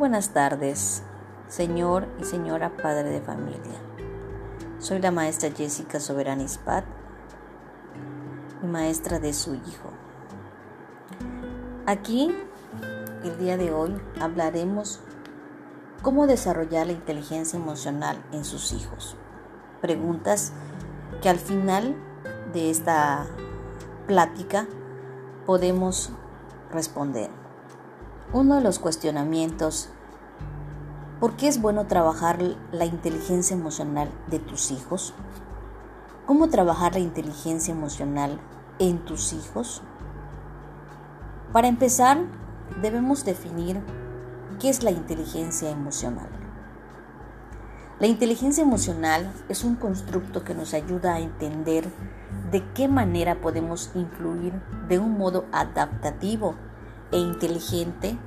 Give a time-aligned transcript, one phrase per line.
[0.00, 1.02] buenas tardes,
[1.48, 3.60] señor y señora padre de familia.
[4.78, 6.86] Soy la maestra Jessica Soberanispat
[8.62, 9.90] y maestra de su hijo.
[11.84, 12.34] Aquí,
[13.24, 15.00] el día de hoy, hablaremos
[16.00, 19.18] cómo desarrollar la inteligencia emocional en sus hijos.
[19.82, 20.54] Preguntas
[21.20, 21.94] que al final
[22.54, 23.26] de esta
[24.06, 24.66] plática
[25.44, 26.10] podemos
[26.72, 27.39] responder.
[28.32, 29.88] Uno de los cuestionamientos,
[31.18, 32.38] ¿por qué es bueno trabajar
[32.70, 35.14] la inteligencia emocional de tus hijos?
[36.26, 38.38] ¿Cómo trabajar la inteligencia emocional
[38.78, 39.82] en tus hijos?
[41.52, 42.18] Para empezar,
[42.80, 43.80] debemos definir
[44.60, 46.28] qué es la inteligencia emocional.
[47.98, 51.90] La inteligencia emocional es un constructo que nos ayuda a entender
[52.52, 54.52] de qué manera podemos influir
[54.88, 56.54] de un modo adaptativo
[57.12, 58.18] e inteligente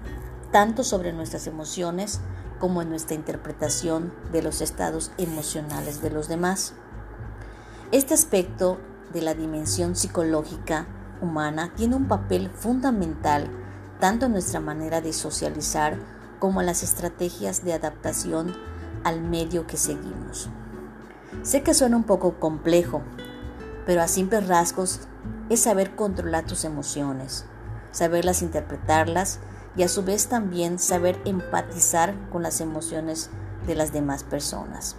[0.52, 2.22] tanto sobre nuestras emociones
[2.59, 6.73] como en nuestra interpretación de los estados emocionales de los demás.
[7.92, 8.80] Este aspecto
[9.11, 10.88] de la dimensión psicológica
[11.22, 13.50] humana tiene un papel fundamental
[14.00, 15.98] tanto en nuestra manera de socializar
[16.39, 18.54] como en las estrategias de adaptación
[19.04, 20.50] al medio que seguimos.
[21.42, 23.02] Sé que suena un poco complejo,
[23.86, 25.02] pero a simples rasgos
[25.50, 27.45] es saber controlar tus emociones,
[27.94, 29.39] saberlas interpretarlas
[29.77, 33.30] y a su vez también saber empatizar con las emociones
[33.66, 34.97] de las demás personas.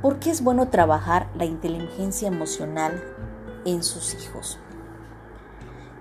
[0.00, 3.04] ¿Por qué es bueno trabajar la inteligencia emocional
[3.66, 4.58] en sus hijos?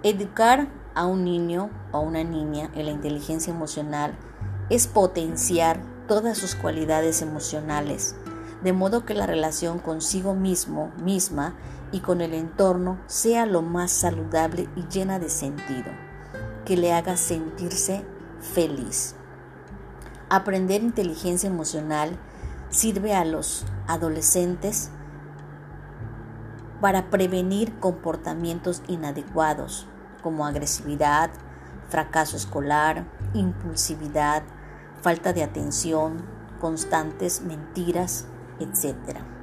[0.03, 4.17] Educar a un niño o una niña en la inteligencia emocional
[4.69, 8.15] es potenciar todas sus cualidades emocionales,
[8.63, 11.55] de modo que la relación consigo mismo, misma
[11.91, 15.91] y con el entorno sea lo más saludable y llena de sentido,
[16.65, 18.05] que le haga sentirse
[18.39, 19.15] feliz.
[20.29, 22.17] Aprender inteligencia emocional
[22.69, 24.91] sirve a los adolescentes
[26.81, 29.87] para prevenir comportamientos inadecuados
[30.21, 31.31] como agresividad,
[31.89, 34.43] fracaso escolar, impulsividad,
[35.01, 36.23] falta de atención,
[36.59, 38.27] constantes mentiras,
[38.59, 39.38] etc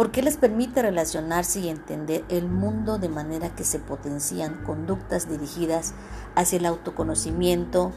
[0.00, 5.92] porque les permite relacionarse y entender el mundo de manera que se potencian conductas dirigidas
[6.34, 7.92] hacia el autoconocimiento,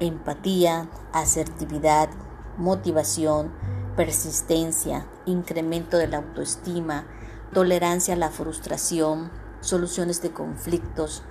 [0.00, 2.08] empatía, asertividad,
[2.56, 3.52] motivación,
[3.96, 7.04] persistencia, incremento de la autoestima,
[7.52, 9.30] tolerancia a la frustración,
[9.60, 11.22] soluciones de conflictos,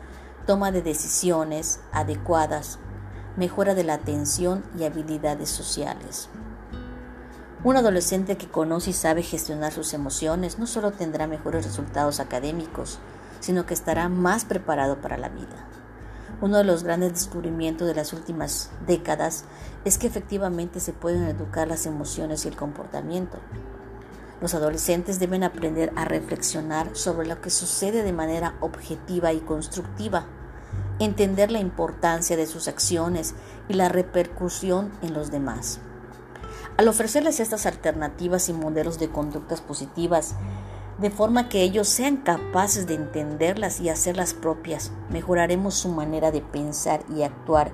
[0.45, 2.77] toma de decisiones adecuadas,
[3.37, 6.29] mejora de la atención y habilidades sociales.
[7.63, 12.97] Un adolescente que conoce y sabe gestionar sus emociones no solo tendrá mejores resultados académicos,
[13.39, 15.67] sino que estará más preparado para la vida.
[16.41, 19.45] Uno de los grandes descubrimientos de las últimas décadas
[19.85, 23.37] es que efectivamente se pueden educar las emociones y el comportamiento.
[24.41, 30.25] Los adolescentes deben aprender a reflexionar sobre lo que sucede de manera objetiva y constructiva,
[30.97, 33.35] entender la importancia de sus acciones
[33.69, 35.79] y la repercusión en los demás.
[36.81, 40.33] Al ofrecerles estas alternativas y modelos de conductas positivas,
[40.97, 46.41] de forma que ellos sean capaces de entenderlas y hacerlas propias, mejoraremos su manera de
[46.41, 47.71] pensar y actuar,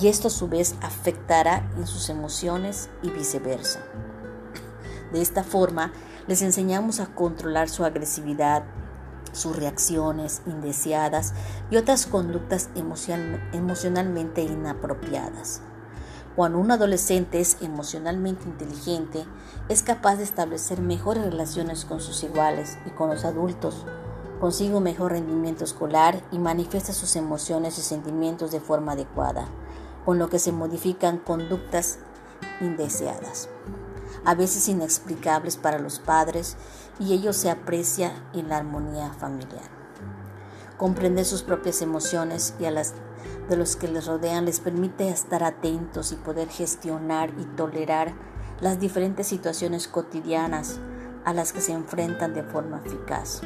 [0.00, 3.80] y esto a su vez afectará en sus emociones y viceversa.
[5.12, 5.92] De esta forma,
[6.28, 8.62] les enseñamos a controlar su agresividad,
[9.32, 11.34] sus reacciones indeseadas
[11.68, 15.62] y otras conductas emocionalmente inapropiadas.
[16.36, 19.24] Cuando un adolescente es emocionalmente inteligente,
[19.70, 23.86] es capaz de establecer mejores relaciones con sus iguales y con los adultos,
[24.38, 29.48] consigue un mejor rendimiento escolar y manifiesta sus emociones y sentimientos de forma adecuada,
[30.04, 32.00] con lo que se modifican conductas
[32.60, 33.48] indeseadas,
[34.26, 36.58] a veces inexplicables para los padres,
[37.00, 39.75] y ello se aprecia en la armonía familiar.
[40.76, 42.94] Comprender sus propias emociones y a las
[43.48, 48.12] de los que les rodean les permite estar atentos y poder gestionar y tolerar
[48.60, 50.78] las diferentes situaciones cotidianas
[51.24, 53.40] a las que se enfrentan de forma eficaz.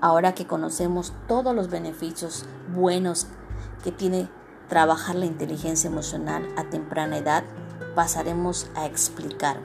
[0.00, 3.26] Ahora que conocemos todos los beneficios buenos
[3.84, 4.28] que tiene
[4.68, 7.44] trabajar la inteligencia emocional a temprana edad,
[7.94, 9.58] pasaremos a explicar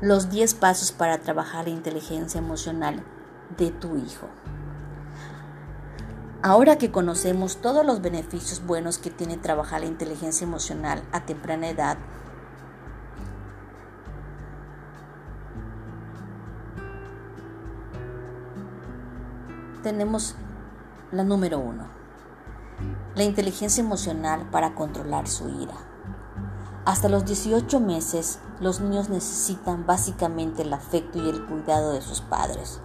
[0.00, 3.02] los 10 pasos para trabajar la inteligencia emocional
[3.56, 4.28] de tu hijo.
[6.46, 11.68] Ahora que conocemos todos los beneficios buenos que tiene trabajar la inteligencia emocional a temprana
[11.68, 11.98] edad,
[19.82, 20.36] tenemos
[21.10, 21.88] la número uno.
[23.16, 25.74] La inteligencia emocional para controlar su ira.
[26.84, 32.20] Hasta los 18 meses, los niños necesitan básicamente el afecto y el cuidado de sus
[32.20, 32.80] padres.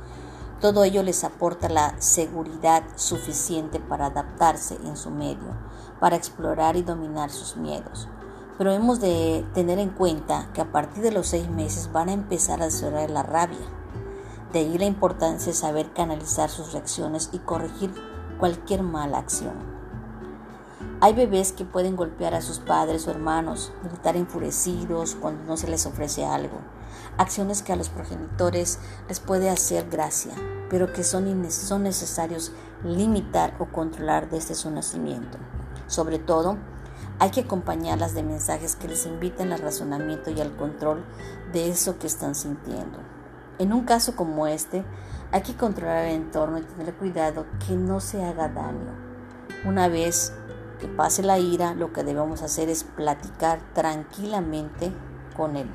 [0.61, 5.57] Todo ello les aporta la seguridad suficiente para adaptarse en su medio,
[5.99, 8.07] para explorar y dominar sus miedos.
[8.59, 12.13] Pero hemos de tener en cuenta que a partir de los seis meses van a
[12.13, 13.57] empezar a desarrollar la rabia.
[14.53, 17.91] De ahí la importancia de saber canalizar sus reacciones y corregir
[18.37, 19.81] cualquier mala acción.
[21.03, 25.68] Hay bebés que pueden golpear a sus padres o hermanos, gritar enfurecidos cuando no se
[25.68, 26.59] les ofrece algo,
[27.18, 28.77] acciones que a los progenitores
[29.07, 30.31] les puede hacer gracia,
[30.69, 32.51] pero que son, son necesarios
[32.83, 35.39] limitar o controlar desde su nacimiento.
[35.88, 36.57] Sobre todo,
[37.18, 41.04] hay que acompañarlas de mensajes que les inviten al razonamiento y al control
[41.51, 43.00] de eso que están sintiendo.
[43.57, 44.86] En un caso como este,
[45.31, 49.09] hay que controlar el entorno y tener cuidado que no se haga daño.
[49.65, 50.33] Una vez
[50.81, 54.92] que pase la ira, lo que debemos hacer es platicar tranquilamente
[55.38, 55.69] con él.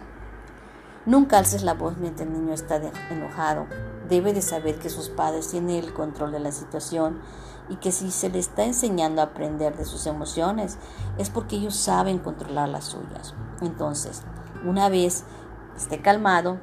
[1.06, 2.80] Nunca alces la voz mientras el niño está
[3.10, 3.66] enojado.
[4.08, 7.20] Debe de saber que sus padres tienen el control de la situación
[7.68, 10.78] y que si se le está enseñando a aprender de sus emociones
[11.18, 13.34] es porque ellos saben controlar las suyas.
[13.60, 14.22] Entonces,
[14.64, 15.22] una vez
[15.76, 16.58] esté calmado,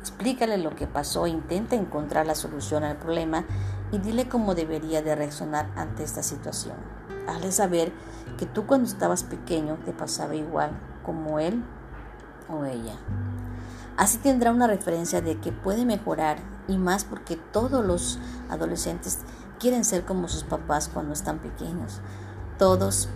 [0.00, 3.44] explícale lo que pasó, intenta encontrar la solución al problema
[3.90, 6.76] y dile cómo debería de reaccionar ante esta situación.
[7.28, 7.92] Hazle saber
[8.38, 10.70] que tú cuando estabas pequeño te pasaba igual
[11.04, 11.62] como él
[12.48, 12.96] o ella.
[13.96, 16.38] Así tendrá una referencia de que puede mejorar
[16.68, 19.18] y más porque todos los adolescentes
[19.58, 22.00] quieren ser como sus papás cuando están pequeños.
[22.58, 23.08] Todos,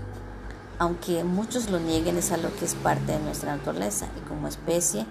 [0.79, 5.07] aunque muchos lo nieguen, es algo que es parte de nuestra naturaleza y como especie,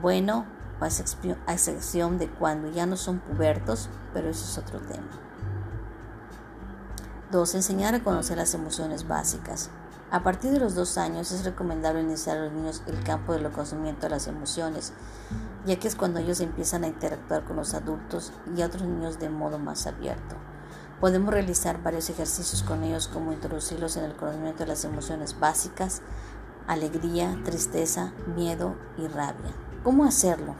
[0.00, 0.44] bueno,
[0.80, 5.29] a excepción de cuando ya no son pubertos, pero eso es otro tema.
[7.30, 7.54] 2.
[7.54, 9.70] Enseñar a conocer las emociones básicas.
[10.10, 13.48] A partir de los dos años es recomendable iniciar a los niños el campo del
[13.52, 14.92] conocimiento de las emociones,
[15.64, 19.30] ya que es cuando ellos empiezan a interactuar con los adultos y otros niños de
[19.30, 20.34] modo más abierto.
[21.00, 26.02] Podemos realizar varios ejercicios con ellos como introducirlos en el conocimiento de las emociones básicas,
[26.66, 29.52] alegría, tristeza, miedo y rabia.
[29.84, 30.56] ¿Cómo hacerlo?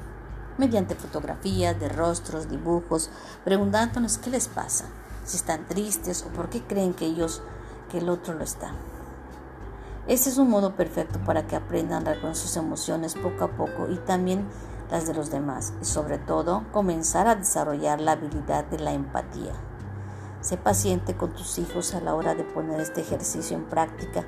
[0.56, 3.10] Mediante fotografías de rostros, dibujos,
[3.44, 4.84] preguntándonos qué les pasa
[5.24, 7.42] si están tristes o por qué creen que ellos,
[7.90, 8.72] que el otro lo está.
[10.06, 13.88] Este es un modo perfecto para que aprendan a reconocer sus emociones poco a poco
[13.90, 14.44] y también
[14.90, 19.52] las de los demás y sobre todo comenzar a desarrollar la habilidad de la empatía.
[20.40, 24.24] Sé paciente con tus hijos a la hora de poner este ejercicio en práctica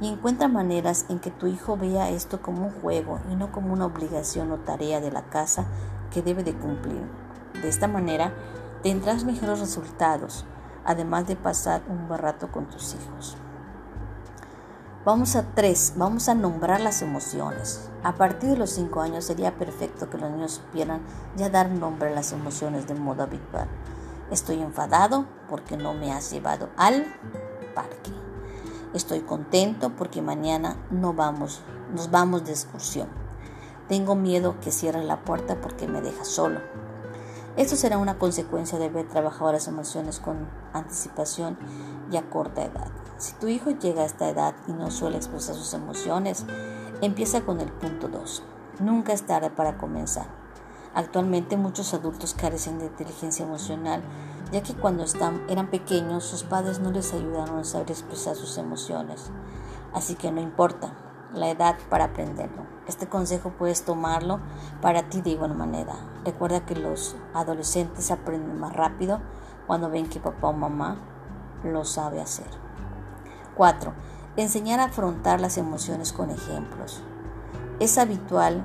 [0.00, 3.72] y encuentra maneras en que tu hijo vea esto como un juego y no como
[3.72, 5.66] una obligación o tarea de la casa
[6.12, 7.02] que debe de cumplir.
[7.60, 8.32] De esta manera
[8.86, 10.44] tendrás mejores resultados,
[10.84, 13.36] además de pasar un buen rato con tus hijos.
[15.04, 17.90] Vamos a tres, vamos a nombrar las emociones.
[18.04, 21.00] A partir de los cinco años sería perfecto que los niños supieran
[21.34, 23.66] ya dar nombre a las emociones de modo habitual.
[24.30, 27.06] Estoy enfadado porque no me has llevado al
[27.74, 28.12] parque.
[28.94, 31.60] Estoy contento porque mañana no vamos,
[31.92, 33.08] nos vamos de excursión.
[33.88, 36.60] Tengo miedo que cierre la puerta porque me deja solo.
[37.56, 41.58] Esto será una consecuencia de haber trabajado las emociones con anticipación
[42.12, 42.90] y a corta edad.
[43.16, 46.44] Si tu hijo llega a esta edad y no suele expresar sus emociones,
[47.00, 48.42] empieza con el punto 2.
[48.80, 50.26] Nunca es tarde para comenzar.
[50.94, 54.02] Actualmente muchos adultos carecen de inteligencia emocional,
[54.52, 55.04] ya que cuando
[55.48, 59.30] eran pequeños sus padres no les ayudaron a saber expresar sus emociones.
[59.94, 60.92] Así que no importa,
[61.34, 62.62] la edad para aprenderlo.
[62.86, 64.40] Este consejo puedes tomarlo
[64.80, 65.94] para ti de igual manera.
[66.24, 69.20] Recuerda que los adolescentes aprenden más rápido
[69.66, 70.96] cuando ven que papá o mamá
[71.64, 72.46] lo sabe hacer.
[73.56, 73.92] 4.
[74.36, 77.02] Enseñar a afrontar las emociones con ejemplos.
[77.80, 78.64] Es habitual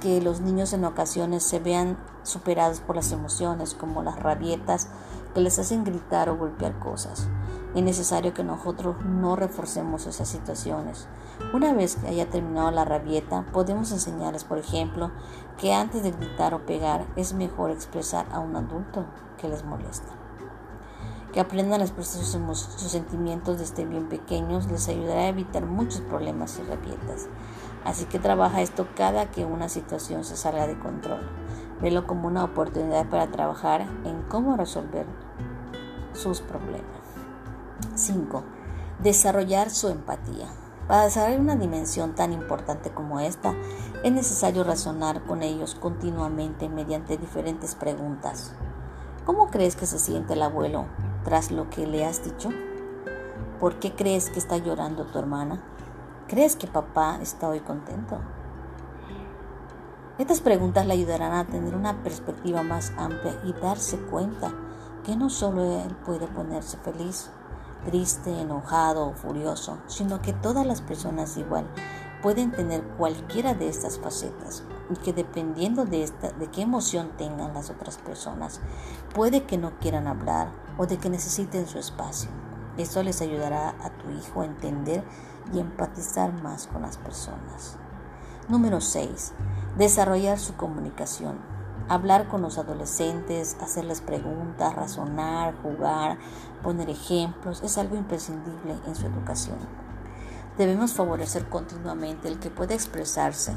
[0.00, 4.88] que los niños en ocasiones se vean superados por las emociones, como las rabietas
[5.34, 7.28] que les hacen gritar o golpear cosas.
[7.74, 11.06] Es necesario que nosotros no reforcemos esas situaciones.
[11.52, 15.10] Una vez que haya terminado la rabieta, podemos enseñarles, por ejemplo,
[15.58, 19.04] que antes de gritar o pegar es mejor expresar a un adulto
[19.36, 20.12] que les molesta.
[21.32, 26.00] Que aprendan a expresar sus, sus sentimientos desde bien pequeños les ayudará a evitar muchos
[26.00, 27.28] problemas y rabietas.
[27.84, 31.20] Así que trabaja esto cada que una situación se salga de control.
[31.80, 35.06] Velo como una oportunidad para trabajar en cómo resolver
[36.12, 36.97] sus problemas.
[37.94, 38.42] 5.
[39.02, 40.48] Desarrollar su empatía.
[40.86, 43.54] Para desarrollar una dimensión tan importante como esta,
[44.02, 48.52] es necesario razonar con ellos continuamente mediante diferentes preguntas.
[49.24, 50.86] ¿Cómo crees que se siente el abuelo
[51.24, 52.50] tras lo que le has dicho?
[53.60, 55.60] ¿Por qué crees que está llorando tu hermana?
[56.26, 58.18] ¿Crees que papá está hoy contento?
[60.18, 64.52] Estas preguntas le ayudarán a tener una perspectiva más amplia y darse cuenta
[65.04, 67.30] que no solo él puede ponerse feliz,
[67.84, 71.66] triste, enojado o furioso, sino que todas las personas igual
[72.22, 77.54] pueden tener cualquiera de estas facetas y que dependiendo de, esta, de qué emoción tengan
[77.54, 78.60] las otras personas,
[79.14, 82.30] puede que no quieran hablar o de que necesiten su espacio.
[82.76, 85.04] Eso les ayudará a tu hijo a entender
[85.52, 87.76] y empatizar más con las personas.
[88.48, 89.32] Número 6.
[89.76, 91.57] Desarrollar su comunicación.
[91.90, 96.18] Hablar con los adolescentes, hacerles preguntas, razonar, jugar,
[96.62, 99.56] poner ejemplos, es algo imprescindible en su educación.
[100.58, 103.54] Debemos favorecer continuamente el que pueda expresarse,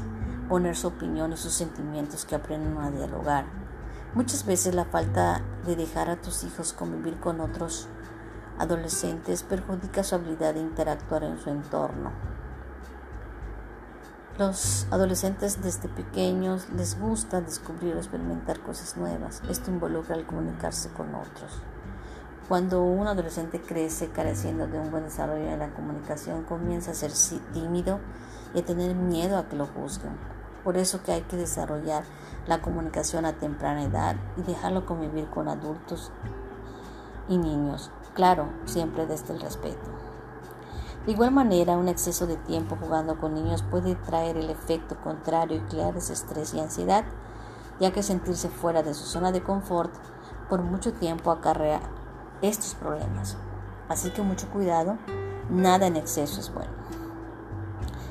[0.48, 3.44] poner su opinión y sus sentimientos que aprendan a dialogar.
[4.14, 7.86] Muchas veces la falta de dejar a tus hijos convivir con otros
[8.58, 12.12] adolescentes perjudica su habilidad de interactuar en su entorno.
[14.38, 19.42] Los adolescentes desde pequeños les gusta descubrir o experimentar cosas nuevas.
[19.50, 21.60] Esto involucra el comunicarse con otros.
[22.48, 27.12] Cuando un adolescente crece careciendo de un buen desarrollo en la comunicación, comienza a ser
[27.52, 28.00] tímido
[28.54, 30.16] y a tener miedo a que lo juzguen.
[30.64, 32.04] Por eso que hay que desarrollar
[32.46, 36.10] la comunicación a temprana edad y dejarlo convivir con adultos
[37.28, 37.90] y niños.
[38.14, 40.11] Claro, siempre desde el respeto.
[41.06, 45.56] De igual manera, un exceso de tiempo jugando con niños puede traer el efecto contrario
[45.56, 47.04] y crear estrés y ansiedad,
[47.80, 49.92] ya que sentirse fuera de su zona de confort
[50.48, 51.80] por mucho tiempo acarrea
[52.40, 53.36] estos problemas.
[53.88, 54.96] Así que mucho cuidado,
[55.50, 56.70] nada en exceso es bueno.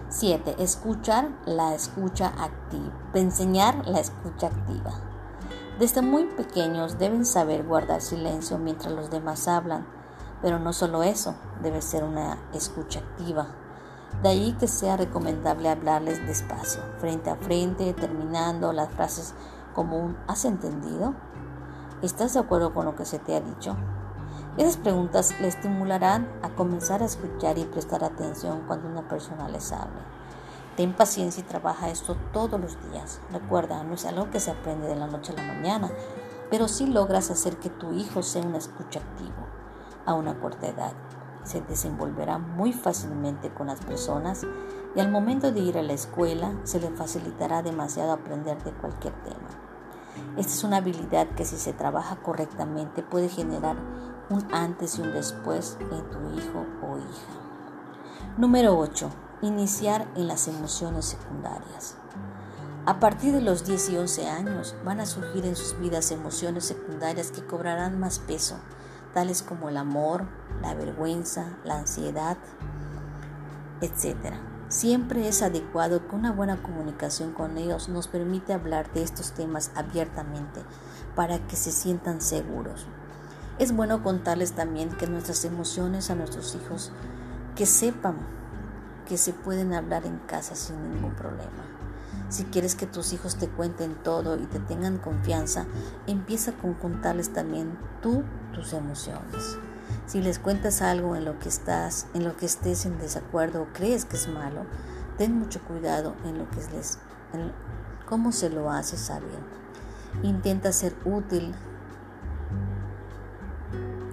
[0.09, 0.55] 7.
[0.59, 2.91] Escuchar la escucha activa.
[3.13, 4.91] Enseñar la escucha activa.
[5.79, 9.87] Desde muy pequeños deben saber guardar silencio mientras los demás hablan,
[10.41, 13.47] pero no solo eso, debe ser una escucha activa.
[14.23, 19.33] De ahí que sea recomendable hablarles despacio, frente a frente, terminando las frases
[19.73, 21.13] como un ¿has entendido?
[22.01, 23.77] ¿Estás de acuerdo con lo que se te ha dicho?
[24.57, 29.71] Esas preguntas le estimularán a comenzar a escuchar y prestar atención cuando una persona les
[29.71, 30.01] hable.
[30.75, 33.21] Ten paciencia y trabaja esto todos los días.
[33.31, 35.89] Recuerda, no es algo que se aprende de la noche a la mañana,
[36.49, 39.50] pero sí logras hacer que tu hijo sea un escucha activo
[40.05, 40.93] a una corta edad.
[41.43, 44.45] Se desenvolverá muy fácilmente con las personas
[44.95, 49.13] y al momento de ir a la escuela se le facilitará demasiado aprender de cualquier
[49.23, 49.49] tema.
[50.37, 53.77] Esta es una habilidad que si se trabaja correctamente puede generar
[54.29, 57.41] un antes y un después en tu hijo o hija.
[58.37, 59.09] Número 8.
[59.41, 61.95] Iniciar en las emociones secundarias.
[62.85, 66.65] A partir de los 10 y 11 años van a surgir en sus vidas emociones
[66.65, 68.55] secundarias que cobrarán más peso,
[69.13, 70.25] tales como el amor,
[70.61, 72.37] la vergüenza, la ansiedad,
[73.81, 74.35] etc.
[74.69, 79.71] Siempre es adecuado que una buena comunicación con ellos nos permite hablar de estos temas
[79.75, 80.61] abiertamente
[81.15, 82.85] para que se sientan seguros.
[83.59, 86.91] Es bueno contarles también que nuestras emociones a nuestros hijos,
[87.55, 88.15] que sepan
[89.07, 91.70] que se pueden hablar en casa sin ningún problema.
[92.31, 95.65] Si quieres que tus hijos te cuenten todo y te tengan confianza,
[96.07, 98.23] empieza con contarles también tú
[98.53, 99.57] tus emociones.
[100.05, 103.67] Si les cuentas algo en lo que estás, en lo que estés en desacuerdo o
[103.73, 104.65] crees que es malo,
[105.17, 106.99] ten mucho cuidado en lo que les,
[107.33, 107.51] en
[108.07, 109.39] cómo se lo haces saber.
[110.23, 111.53] Intenta ser útil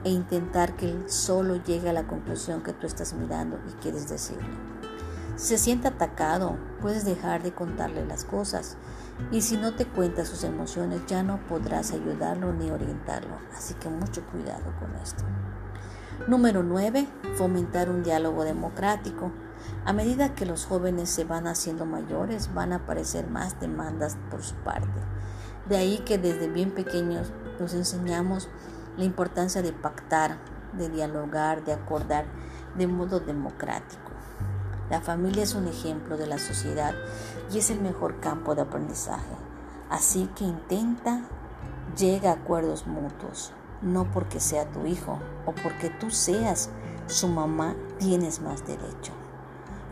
[0.03, 4.09] e intentar que él solo llegue a la conclusión que tú estás mirando y quieres
[4.09, 4.78] decirle.
[5.39, 8.77] Se siente atacado, puedes dejar de contarle las cosas
[9.31, 13.89] y si no te cuenta sus emociones ya no podrás ayudarlo ni orientarlo, así que
[13.89, 15.23] mucho cuidado con esto.
[16.27, 17.07] Número 9.
[17.37, 19.31] Fomentar un diálogo democrático.
[19.85, 24.43] A medida que los jóvenes se van haciendo mayores, van a aparecer más demandas por
[24.43, 24.89] su parte.
[25.69, 27.31] De ahí que desde bien pequeños
[27.61, 28.49] nos enseñamos
[28.97, 30.37] la importancia de pactar,
[30.73, 32.25] de dialogar, de acordar
[32.77, 34.08] de modo democrático.
[34.91, 36.95] La familia es un ejemplo de la sociedad
[37.53, 39.37] y es el mejor campo de aprendizaje.
[39.91, 41.23] Así que intenta,
[41.97, 43.53] llega a acuerdos mutuos,
[43.83, 46.71] no porque sea tu hijo o porque tú seas
[47.07, 49.13] su mamá tienes más derecho.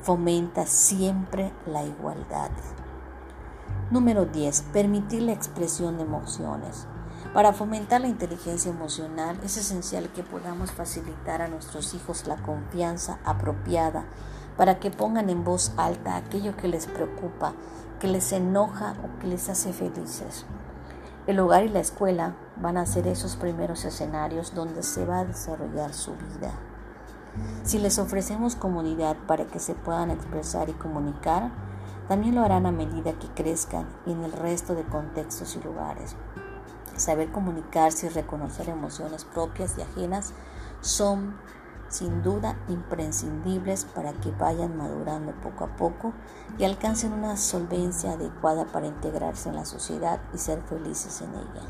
[0.03, 2.51] Fomenta siempre la igualdad.
[3.91, 4.63] Número 10.
[4.73, 6.87] Permitir la expresión de emociones.
[7.35, 13.19] Para fomentar la inteligencia emocional es esencial que podamos facilitar a nuestros hijos la confianza
[13.25, 14.07] apropiada
[14.57, 17.53] para que pongan en voz alta aquello que les preocupa,
[18.01, 20.47] que les enoja o que les hace felices.
[21.27, 25.25] El hogar y la escuela van a ser esos primeros escenarios donde se va a
[25.25, 26.53] desarrollar su vida.
[27.65, 31.51] Si les ofrecemos comunidad para que se puedan expresar y comunicar,
[32.09, 36.15] también lo harán a medida que crezcan y en el resto de contextos y lugares.
[36.97, 40.33] Saber comunicarse y reconocer emociones propias y ajenas
[40.81, 41.37] son
[41.89, 46.13] sin duda imprescindibles para que vayan madurando poco a poco
[46.59, 51.67] y alcancen una solvencia adecuada para integrarse en la sociedad y ser felices en ella.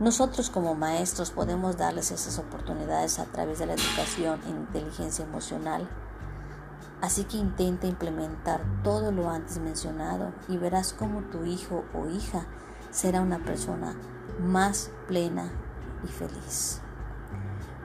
[0.00, 5.86] Nosotros como maestros podemos darles esas oportunidades a través de la educación en inteligencia emocional,
[7.02, 12.46] así que intenta implementar todo lo antes mencionado y verás cómo tu hijo o hija
[12.90, 13.94] será una persona
[14.42, 15.50] más plena
[16.02, 16.80] y feliz.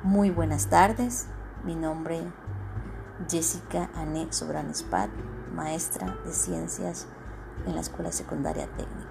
[0.04, 1.28] Muy buenas tardes,
[1.64, 4.72] mi nombre es Jessica Ané Sobran
[5.54, 7.08] maestra de ciencias
[7.66, 9.05] en la Escuela Secundaria Técnica.